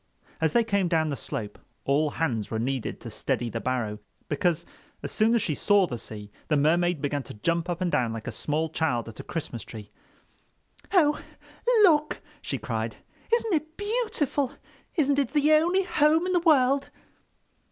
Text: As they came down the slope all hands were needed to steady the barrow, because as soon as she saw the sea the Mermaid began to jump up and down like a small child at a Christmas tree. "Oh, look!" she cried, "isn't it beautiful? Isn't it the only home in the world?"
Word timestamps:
As 0.41 0.53
they 0.53 0.63
came 0.63 0.87
down 0.87 1.09
the 1.09 1.15
slope 1.15 1.59
all 1.85 2.09
hands 2.17 2.49
were 2.49 2.57
needed 2.57 2.99
to 3.01 3.11
steady 3.11 3.51
the 3.51 3.59
barrow, 3.61 3.99
because 4.29 4.65
as 5.03 5.11
soon 5.11 5.35
as 5.35 5.43
she 5.43 5.53
saw 5.53 5.85
the 5.85 5.99
sea 5.99 6.31
the 6.47 6.57
Mermaid 6.57 7.03
began 7.03 7.21
to 7.21 7.35
jump 7.35 7.69
up 7.69 7.81
and 7.81 7.91
down 7.91 8.11
like 8.11 8.25
a 8.25 8.31
small 8.31 8.67
child 8.69 9.07
at 9.09 9.19
a 9.19 9.23
Christmas 9.23 9.61
tree. 9.63 9.91
"Oh, 10.91 11.21
look!" 11.83 12.19
she 12.41 12.57
cried, 12.57 12.95
"isn't 13.31 13.53
it 13.53 13.77
beautiful? 13.77 14.53
Isn't 14.95 15.19
it 15.19 15.33
the 15.33 15.51
only 15.51 15.83
home 15.83 16.25
in 16.25 16.33
the 16.33 16.39
world?" 16.39 16.89